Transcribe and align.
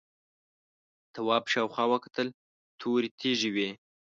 تواب 1.13 1.43
شاوخوا 1.53 1.85
وکتل 1.93 2.27
تورې 2.79 3.09
تیږې 3.19 3.49
وې. 3.55 3.69